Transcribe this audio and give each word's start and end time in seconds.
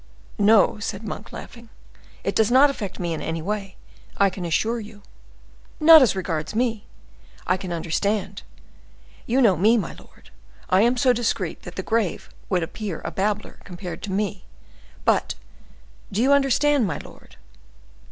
"No," 0.39 0.79
said 0.79 1.03
Monk, 1.03 1.31
laughing: 1.31 1.69
"it 2.23 2.35
does 2.35 2.49
not 2.49 2.71
affect 2.71 2.97
me 2.99 3.13
in 3.13 3.21
any 3.21 3.39
way, 3.39 3.75
I 4.17 4.31
can 4.31 4.45
assure 4.45 4.79
you." 4.79 5.03
"Not 5.79 6.01
as 6.01 6.15
regards 6.15 6.55
me, 6.55 6.87
I 7.45 7.55
can 7.55 7.71
understand; 7.71 8.41
you 9.27 9.43
know 9.43 9.55
me, 9.55 9.77
my 9.77 9.93
lord, 9.93 10.31
I 10.71 10.81
am 10.81 10.97
so 10.97 11.13
discreet 11.13 11.61
that 11.61 11.75
the 11.75 11.83
grave 11.83 12.31
would 12.49 12.63
appear 12.63 13.03
a 13.05 13.11
babbler 13.11 13.59
compared 13.63 14.01
to 14.01 14.11
me; 14.11 14.45
but—do 15.05 16.19
you 16.19 16.33
understand, 16.33 16.87
my 16.87 16.97
lord?" 16.97 17.35